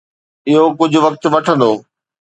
اهو 0.49 0.65
ڪجهه 0.79 1.01
وقت 1.05 1.21
وٺندو. 1.33 1.71